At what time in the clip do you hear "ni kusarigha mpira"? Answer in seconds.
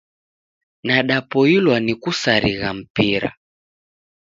1.79-3.35